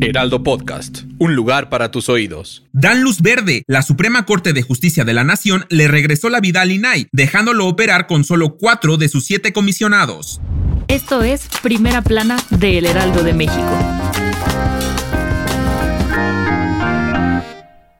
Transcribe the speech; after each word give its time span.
Heraldo 0.00 0.42
Podcast, 0.42 1.02
un 1.18 1.34
lugar 1.34 1.68
para 1.68 1.90
tus 1.90 2.08
oídos. 2.08 2.64
Dan 2.72 3.02
luz 3.02 3.20
verde. 3.20 3.62
La 3.66 3.82
Suprema 3.82 4.24
Corte 4.24 4.52
de 4.52 4.62
Justicia 4.62 5.04
de 5.04 5.12
la 5.12 5.24
Nación 5.24 5.66
le 5.68 5.86
regresó 5.86 6.30
la 6.30 6.40
vida 6.40 6.62
al 6.62 6.72
INAI, 6.72 7.08
dejándolo 7.12 7.66
operar 7.66 8.06
con 8.06 8.24
solo 8.24 8.56
cuatro 8.56 8.96
de 8.96 9.08
sus 9.08 9.24
siete 9.24 9.52
comisionados. 9.52 10.40
Esto 10.88 11.22
es 11.22 11.48
Primera 11.62 12.02
Plana 12.02 12.38
de 12.50 12.78
El 12.78 12.86
Heraldo 12.86 13.22
de 13.22 13.34
México. 13.34 14.07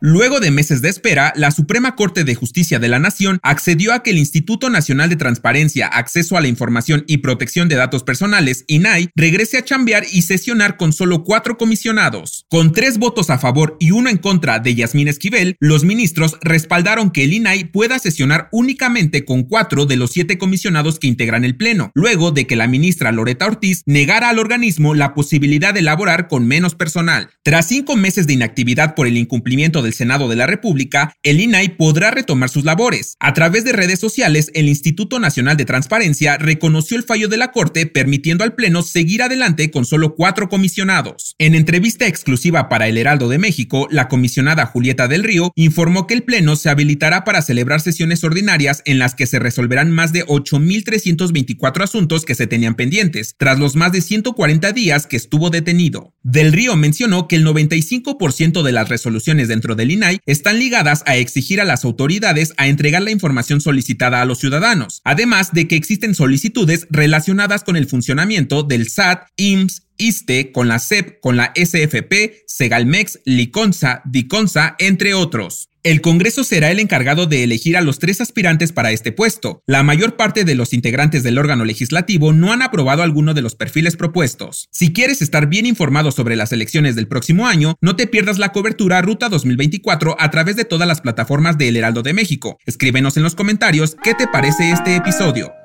Luego 0.00 0.38
de 0.38 0.52
meses 0.52 0.80
de 0.80 0.88
espera, 0.88 1.32
la 1.34 1.50
Suprema 1.50 1.96
Corte 1.96 2.22
de 2.22 2.36
Justicia 2.36 2.78
de 2.78 2.86
la 2.86 3.00
Nación 3.00 3.40
accedió 3.42 3.92
a 3.92 4.04
que 4.04 4.10
el 4.10 4.18
Instituto 4.18 4.70
Nacional 4.70 5.10
de 5.10 5.16
Transparencia, 5.16 5.88
Acceso 5.88 6.36
a 6.36 6.40
la 6.40 6.46
Información 6.46 7.02
y 7.08 7.16
Protección 7.16 7.68
de 7.68 7.74
Datos 7.74 8.04
Personales, 8.04 8.64
INAI, 8.68 9.10
regrese 9.16 9.58
a 9.58 9.64
chambear 9.64 10.04
y 10.12 10.22
sesionar 10.22 10.76
con 10.76 10.92
solo 10.92 11.24
cuatro 11.24 11.58
comisionados. 11.58 12.46
Con 12.48 12.72
tres 12.72 12.98
votos 12.98 13.28
a 13.28 13.38
favor 13.38 13.76
y 13.80 13.90
uno 13.90 14.08
en 14.08 14.18
contra 14.18 14.60
de 14.60 14.76
Yasmín 14.76 15.08
Esquivel, 15.08 15.56
los 15.58 15.82
ministros 15.82 16.36
respaldaron 16.42 17.10
que 17.10 17.24
el 17.24 17.32
INAI 17.32 17.64
pueda 17.64 17.98
sesionar 17.98 18.48
únicamente 18.52 19.24
con 19.24 19.42
cuatro 19.42 19.84
de 19.84 19.96
los 19.96 20.12
siete 20.12 20.38
comisionados 20.38 21.00
que 21.00 21.08
integran 21.08 21.44
el 21.44 21.56
Pleno, 21.56 21.90
luego 21.94 22.30
de 22.30 22.46
que 22.46 22.54
la 22.54 22.68
ministra 22.68 23.10
Loreta 23.10 23.46
Ortiz 23.46 23.82
negara 23.84 24.28
al 24.28 24.38
organismo 24.38 24.94
la 24.94 25.12
posibilidad 25.14 25.74
de 25.74 25.80
elaborar 25.80 26.28
con 26.28 26.46
menos 26.46 26.76
personal. 26.76 27.30
Tras 27.42 27.66
cinco 27.66 27.96
meses 27.96 28.28
de 28.28 28.34
inactividad 28.34 28.94
por 28.94 29.08
el 29.08 29.16
incumplimiento 29.16 29.82
de 29.82 29.87
Senado 29.92 30.28
de 30.28 30.36
la 30.36 30.46
República, 30.46 31.14
el 31.22 31.40
INAI 31.40 31.76
podrá 31.76 32.10
retomar 32.10 32.48
sus 32.48 32.64
labores. 32.64 33.16
A 33.20 33.34
través 33.34 33.64
de 33.64 33.72
redes 33.72 34.00
sociales, 34.00 34.50
el 34.54 34.68
Instituto 34.68 35.18
Nacional 35.18 35.56
de 35.56 35.64
Transparencia 35.64 36.38
reconoció 36.38 36.96
el 36.96 37.04
fallo 37.04 37.28
de 37.28 37.36
la 37.36 37.52
Corte, 37.52 37.86
permitiendo 37.86 38.44
al 38.44 38.54
Pleno 38.54 38.82
seguir 38.82 39.22
adelante 39.22 39.70
con 39.70 39.84
solo 39.84 40.14
cuatro 40.14 40.48
comisionados. 40.48 41.34
En 41.38 41.54
entrevista 41.54 42.06
exclusiva 42.06 42.68
para 42.68 42.88
El 42.88 42.98
Heraldo 42.98 43.28
de 43.28 43.38
México, 43.38 43.88
la 43.90 44.08
comisionada 44.08 44.66
Julieta 44.66 45.08
del 45.08 45.24
Río 45.24 45.52
informó 45.54 46.06
que 46.06 46.14
el 46.14 46.22
Pleno 46.22 46.56
se 46.56 46.70
habilitará 46.70 47.24
para 47.24 47.42
celebrar 47.42 47.80
sesiones 47.80 48.24
ordinarias 48.24 48.82
en 48.84 48.98
las 48.98 49.14
que 49.14 49.26
se 49.26 49.38
resolverán 49.38 49.90
más 49.90 50.12
de 50.12 50.24
8.324 50.26 51.82
asuntos 51.82 52.24
que 52.24 52.34
se 52.34 52.46
tenían 52.46 52.74
pendientes, 52.74 53.34
tras 53.38 53.58
los 53.58 53.76
más 53.76 53.92
de 53.92 54.00
140 54.00 54.72
días 54.72 55.06
que 55.06 55.16
estuvo 55.16 55.50
detenido. 55.50 56.14
Del 56.22 56.52
Río 56.52 56.76
mencionó 56.76 57.28
que 57.28 57.36
el 57.36 57.46
95% 57.46 58.62
de 58.62 58.72
las 58.72 58.88
resoluciones 58.88 59.48
dentro 59.48 59.74
del 59.78 59.92
INAI 59.92 60.20
están 60.26 60.58
ligadas 60.58 61.02
a 61.06 61.16
exigir 61.16 61.62
a 61.62 61.64
las 61.64 61.86
autoridades 61.86 62.52
a 62.58 62.68
entregar 62.68 63.00
la 63.00 63.10
información 63.10 63.62
solicitada 63.62 64.20
a 64.20 64.26
los 64.26 64.38
ciudadanos, 64.38 65.00
además 65.04 65.54
de 65.54 65.66
que 65.66 65.76
existen 65.76 66.14
solicitudes 66.14 66.86
relacionadas 66.90 67.64
con 67.64 67.76
el 67.76 67.86
funcionamiento 67.86 68.62
del 68.62 68.90
SAT, 68.90 69.28
IMSS, 69.36 69.87
ISTE, 69.98 70.52
con 70.52 70.68
la 70.68 70.78
CEP, 70.78 71.20
con 71.20 71.36
la 71.36 71.52
SFP, 71.54 72.44
Segalmex, 72.46 73.20
Liconza, 73.24 74.02
Diconza, 74.06 74.76
entre 74.78 75.14
otros. 75.14 75.68
El 75.84 76.00
Congreso 76.00 76.42
será 76.42 76.70
el 76.70 76.80
encargado 76.80 77.26
de 77.26 77.44
elegir 77.44 77.76
a 77.76 77.80
los 77.80 77.98
tres 77.98 78.20
aspirantes 78.20 78.72
para 78.72 78.90
este 78.90 79.12
puesto. 79.12 79.62
La 79.64 79.82
mayor 79.82 80.16
parte 80.16 80.44
de 80.44 80.56
los 80.56 80.72
integrantes 80.72 81.22
del 81.22 81.38
órgano 81.38 81.64
legislativo 81.64 82.32
no 82.32 82.52
han 82.52 82.62
aprobado 82.62 83.02
alguno 83.02 83.32
de 83.32 83.42
los 83.42 83.54
perfiles 83.54 83.96
propuestos. 83.96 84.68
Si 84.72 84.92
quieres 84.92 85.22
estar 85.22 85.46
bien 85.46 85.66
informado 85.66 86.10
sobre 86.10 86.36
las 86.36 86.52
elecciones 86.52 86.96
del 86.96 87.06
próximo 87.06 87.46
año, 87.46 87.76
no 87.80 87.94
te 87.94 88.06
pierdas 88.08 88.38
la 88.38 88.50
cobertura 88.50 89.00
Ruta 89.02 89.28
2024 89.28 90.16
a 90.18 90.30
través 90.30 90.56
de 90.56 90.64
todas 90.64 90.88
las 90.88 91.00
plataformas 91.00 91.56
de 91.58 91.68
El 91.68 91.76
Heraldo 91.76 92.02
de 92.02 92.12
México. 92.12 92.58
Escríbenos 92.66 93.16
en 93.16 93.22
los 93.22 93.36
comentarios 93.36 93.96
qué 94.02 94.14
te 94.14 94.26
parece 94.26 94.72
este 94.72 94.96
episodio. 94.96 95.57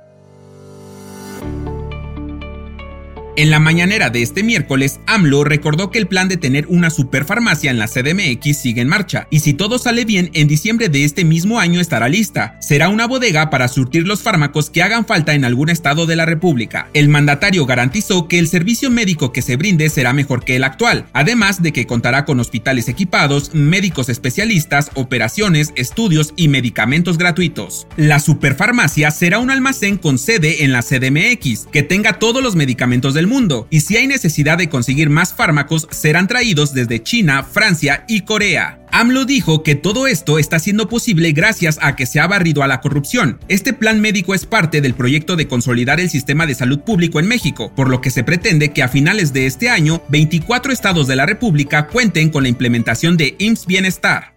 En 3.35 3.49
la 3.49 3.59
mañanera 3.59 4.11
de 4.11 4.21
este 4.21 4.43
miércoles, 4.43 4.99
AMLO 5.07 5.43
recordó 5.43 5.89
que 5.89 5.97
el 5.97 6.05
plan 6.05 6.29
de 6.29 6.37
tener 6.37 6.67
una 6.67 6.91
superfarmacia 6.91 7.71
en 7.71 7.79
la 7.79 7.87
CDMX 7.87 8.55
sigue 8.55 8.81
en 8.81 8.87
marcha, 8.87 9.25
y 9.31 9.39
si 9.39 9.55
todo 9.55 9.79
sale 9.79 10.05
bien, 10.05 10.29
en 10.35 10.47
diciembre 10.47 10.87
de 10.87 11.03
este 11.03 11.25
mismo 11.25 11.59
año 11.59 11.81
estará 11.81 12.09
lista. 12.09 12.57
Será 12.61 12.89
una 12.89 13.07
bodega 13.07 13.49
para 13.49 13.69
surtir 13.69 14.05
los 14.05 14.21
fármacos 14.21 14.69
que 14.69 14.83
hagan 14.83 15.07
falta 15.07 15.33
en 15.33 15.45
algún 15.45 15.71
estado 15.71 16.05
de 16.05 16.15
la 16.15 16.27
República. 16.27 16.89
El 16.93 17.09
mandatario 17.09 17.65
garantizó 17.65 18.27
que 18.27 18.37
el 18.37 18.47
servicio 18.47 18.91
médico 18.91 19.31
que 19.31 19.41
se 19.41 19.55
brinde 19.55 19.89
será 19.89 20.13
mejor 20.13 20.45
que 20.45 20.55
el 20.55 20.63
actual, 20.63 21.07
además 21.11 21.63
de 21.63 21.73
que 21.73 21.87
contará 21.87 22.25
con 22.25 22.39
hospitales 22.39 22.87
equipados, 22.87 23.55
médicos 23.55 24.09
especialistas, 24.09 24.91
operaciones, 24.93 25.73
estudios 25.75 26.33
y 26.35 26.49
medicamentos 26.49 27.17
gratuitos. 27.17 27.87
La 27.97 28.19
superfarmacia 28.19 29.09
será 29.09 29.39
un 29.39 29.49
almacén 29.49 29.97
con 29.97 30.19
sede 30.19 30.63
en 30.65 30.71
la 30.71 30.83
CDMX, 30.83 31.65
que 31.71 31.81
tenga 31.81 32.19
todos 32.19 32.43
los 32.43 32.55
medicamentos 32.55 33.15
del 33.15 33.22
mundo, 33.27 33.67
y 33.69 33.81
si 33.81 33.97
hay 33.97 34.07
necesidad 34.07 34.57
de 34.57 34.69
conseguir 34.69 35.09
más 35.09 35.33
fármacos, 35.33 35.87
serán 35.91 36.27
traídos 36.27 36.73
desde 36.73 37.01
China, 37.01 37.43
Francia 37.43 38.05
y 38.07 38.21
Corea. 38.21 38.79
AMLO 38.91 39.25
dijo 39.25 39.63
que 39.63 39.73
todo 39.73 40.05
esto 40.05 40.37
está 40.37 40.59
siendo 40.59 40.87
posible 40.87 41.31
gracias 41.31 41.79
a 41.81 41.95
que 41.95 42.05
se 42.05 42.19
ha 42.19 42.27
barrido 42.27 42.61
a 42.61 42.67
la 42.67 42.79
corrupción. 42.79 43.39
Este 43.47 43.73
plan 43.73 43.99
médico 43.99 44.35
es 44.35 44.45
parte 44.45 44.81
del 44.81 44.93
proyecto 44.93 45.35
de 45.35 45.47
consolidar 45.47 45.99
el 45.99 46.11
sistema 46.11 46.45
de 46.45 46.53
salud 46.53 46.81
público 46.81 47.19
en 47.19 47.27
México, 47.27 47.73
por 47.75 47.89
lo 47.89 48.01
que 48.01 48.11
se 48.11 48.23
pretende 48.23 48.71
que 48.71 48.83
a 48.83 48.87
finales 48.87 49.33
de 49.33 49.47
este 49.47 49.69
año 49.69 50.03
24 50.09 50.71
estados 50.71 51.07
de 51.07 51.15
la 51.15 51.25
República 51.25 51.87
cuenten 51.87 52.29
con 52.29 52.43
la 52.43 52.49
implementación 52.49 53.17
de 53.17 53.35
IMSS 53.39 53.65
Bienestar. 53.65 54.32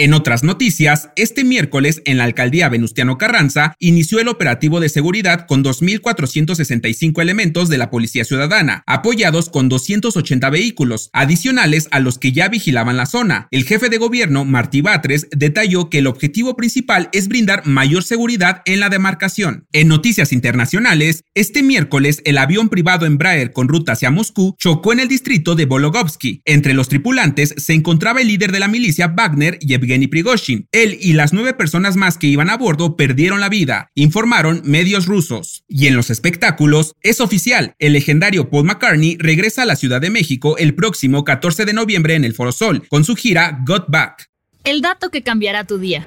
En 0.00 0.14
otras 0.14 0.44
noticias, 0.44 1.10
este 1.16 1.42
miércoles 1.42 2.02
en 2.04 2.18
la 2.18 2.24
alcaldía 2.24 2.68
Venustiano 2.68 3.18
Carranza 3.18 3.74
inició 3.80 4.20
el 4.20 4.28
operativo 4.28 4.78
de 4.78 4.88
seguridad 4.88 5.44
con 5.48 5.64
2.465 5.64 7.20
elementos 7.20 7.68
de 7.68 7.78
la 7.78 7.90
Policía 7.90 8.24
Ciudadana, 8.24 8.84
apoyados 8.86 9.48
con 9.48 9.68
280 9.68 10.50
vehículos, 10.50 11.10
adicionales 11.12 11.88
a 11.90 11.98
los 11.98 12.18
que 12.18 12.30
ya 12.30 12.48
vigilaban 12.48 12.96
la 12.96 13.06
zona. 13.06 13.48
El 13.50 13.64
jefe 13.64 13.88
de 13.88 13.98
gobierno, 13.98 14.44
Martí 14.44 14.82
Batres, 14.82 15.26
detalló 15.36 15.90
que 15.90 15.98
el 15.98 16.06
objetivo 16.06 16.54
principal 16.54 17.08
es 17.10 17.26
brindar 17.26 17.66
mayor 17.66 18.04
seguridad 18.04 18.62
en 18.66 18.78
la 18.78 18.90
demarcación. 18.90 19.66
En 19.72 19.88
noticias 19.88 20.32
internacionales, 20.32 21.24
este 21.34 21.64
miércoles 21.64 22.22
el 22.24 22.38
avión 22.38 22.68
privado 22.68 23.04
Embraer 23.04 23.52
con 23.52 23.66
ruta 23.66 23.94
hacia 23.94 24.12
Moscú 24.12 24.54
chocó 24.58 24.92
en 24.92 25.00
el 25.00 25.08
distrito 25.08 25.56
de 25.56 25.66
Vologovsky. 25.66 26.40
Entre 26.44 26.72
los 26.72 26.88
tripulantes 26.88 27.52
se 27.56 27.72
encontraba 27.72 28.20
el 28.20 28.28
líder 28.28 28.52
de 28.52 28.60
la 28.60 28.68
milicia 28.68 29.08
Wagner 29.08 29.58
y 29.60 29.74
Evgeny 29.88 30.06
Prigozhin. 30.06 30.68
Él 30.70 30.98
y 31.00 31.14
las 31.14 31.32
nueve 31.32 31.54
personas 31.54 31.96
más 31.96 32.18
que 32.18 32.26
iban 32.26 32.50
a 32.50 32.56
bordo 32.56 32.96
perdieron 32.96 33.40
la 33.40 33.48
vida, 33.48 33.90
informaron 33.94 34.60
medios 34.64 35.06
rusos. 35.06 35.64
Y 35.66 35.86
en 35.86 35.96
los 35.96 36.10
espectáculos, 36.10 36.94
es 37.02 37.20
oficial, 37.20 37.74
el 37.78 37.94
legendario 37.94 38.50
Paul 38.50 38.66
McCartney 38.66 39.16
regresa 39.18 39.62
a 39.62 39.66
la 39.66 39.76
Ciudad 39.76 40.00
de 40.00 40.10
México 40.10 40.58
el 40.58 40.74
próximo 40.74 41.24
14 41.24 41.64
de 41.64 41.72
noviembre 41.72 42.14
en 42.14 42.24
el 42.24 42.34
Foro 42.34 42.52
Sol, 42.52 42.86
con 42.88 43.04
su 43.04 43.16
gira 43.16 43.60
Got 43.66 43.86
Back. 43.88 44.28
El 44.64 44.82
dato 44.82 45.10
que 45.10 45.22
cambiará 45.22 45.64
tu 45.64 45.78
día. 45.78 46.06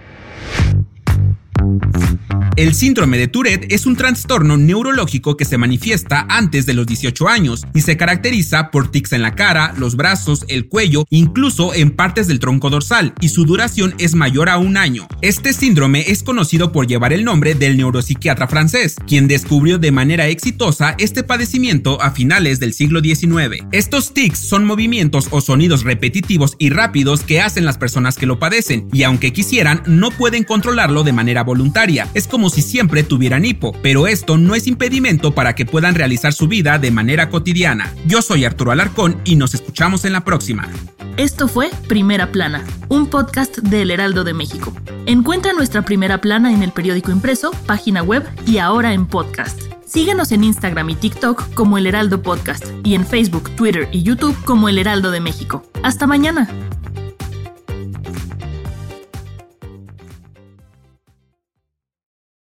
El 2.58 2.76
síndrome 2.76 3.18
de 3.18 3.30
Tourette 3.30 3.72
es 3.72 3.86
un 3.86 3.96
trastorno 3.96 4.58
neurológico 4.58 5.38
que 5.38 5.46
se 5.46 5.58
manifiesta 5.58 6.26
antes 6.30 6.66
de 6.66 6.74
los 6.74 6.86
18 6.86 7.30
años 7.30 7.66
y 7.74 7.82
se 7.82 7.96
caracteriza 7.96 8.72
por 8.72 8.92
tics 8.92 9.14
en 9.14 9.22
la 9.22 9.36
cara, 9.36 9.74
los 9.78 9.96
brazos, 9.96 10.44
el 10.50 10.68
cuello, 10.68 11.06
incluso 11.10 11.74
en 11.74 11.92
partes 11.92 12.28
del 12.28 12.40
tronco 12.40 12.70
dorsal, 12.70 13.14
y 13.22 13.30
su 13.30 13.46
duración 13.46 13.96
es 14.00 14.16
mayor 14.16 14.50
a 14.50 14.58
un 14.58 14.76
año. 14.76 15.08
Este 15.22 15.54
síndrome 15.54 16.12
es 16.12 16.24
conocido 16.24 16.74
por 16.74 16.88
llevar 16.88 17.14
el 17.14 17.24
nombre 17.24 17.56
del 17.56 17.78
neuropsiquiatra 17.78 18.48
francés, 18.48 18.96
quien 19.08 19.30
descubrió 19.30 19.78
de 19.78 19.92
manera 19.92 20.28
exitosa 20.28 20.96
este 20.98 21.24
padecimiento 21.24 22.02
a 22.02 22.12
finales 22.12 22.60
del 22.60 22.74
siglo 22.74 23.00
XIX. 23.00 23.64
Estos 23.72 24.14
tics 24.14 24.40
son 24.40 24.66
movimientos 24.66 25.30
o 25.32 25.40
sonidos 25.40 25.84
repetitivos 25.84 26.58
y 26.60 26.70
rápidos 26.70 27.22
que 27.22 27.40
hacen 27.40 27.64
las 27.64 27.78
personas 27.78 28.18
que 28.18 28.26
lo 28.26 28.40
padecen, 28.40 28.90
y 28.92 29.04
aunque 29.04 29.32
quisieran, 29.32 29.84
no 29.88 30.12
pueden 30.12 30.44
controlarlo 30.44 31.04
de 31.04 31.14
manera 31.14 31.44
voluntaria 31.44 32.10
es 32.14 32.28
como 32.42 32.50
si 32.50 32.64
siempre 32.64 33.04
tuvieran 33.04 33.46
hipo, 33.46 33.72
pero 33.84 34.08
esto 34.08 34.36
no 34.36 34.56
es 34.56 34.66
impedimento 34.66 35.36
para 35.36 35.54
que 35.54 35.68
puedan 35.68 35.94
realizar 35.94 36.34
su 36.34 36.48
vida 36.48 36.80
de 36.80 36.90
manera 36.90 37.30
cotidiana. 37.30 37.94
Yo 38.08 38.24
soy 38.24 38.46
Arturo 38.46 38.72
Alarcón 38.72 39.22
y 39.26 39.36
nos 39.36 39.54
escuchamos 39.54 40.06
en 40.06 40.14
la 40.14 40.26
próxima. 40.26 40.68
Esto 41.18 41.48
fue 41.48 41.70
Primera 41.88 42.32
Plana, 42.32 42.66
un 42.90 43.06
podcast 43.06 43.60
del 43.60 43.92
Heraldo 43.92 44.24
de 44.24 44.34
México. 44.34 44.74
Encuentra 45.06 45.54
nuestra 45.54 45.84
Primera 45.84 46.20
Plana 46.20 46.52
en 46.52 46.64
el 46.64 46.72
periódico 46.72 47.12
impreso, 47.12 47.52
página 47.68 48.02
web 48.02 48.28
y 48.48 48.58
ahora 48.58 48.94
en 48.94 49.06
podcast. 49.06 49.62
Síguenos 49.86 50.32
en 50.32 50.44
Instagram 50.44 50.90
y 50.90 50.96
TikTok 50.96 51.54
como 51.54 51.78
El 51.78 51.86
Heraldo 51.86 52.24
Podcast 52.24 52.66
y 52.84 52.96
en 52.96 53.06
Facebook, 53.06 53.56
Twitter 53.56 53.88
y 53.92 54.02
YouTube 54.02 54.36
como 54.46 54.68
El 54.68 54.80
Heraldo 54.80 55.12
de 55.12 55.20
México. 55.20 55.62
Hasta 55.84 56.08
mañana. 56.08 56.50